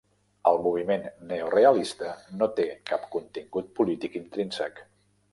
El 0.51 0.55
moviment 0.67 1.03
neorealista, 1.31 2.13
no 2.39 2.47
té 2.59 2.65
cap 2.91 3.05
contingut 3.17 3.69
polític 3.81 4.17
intrínsec. 4.21 4.83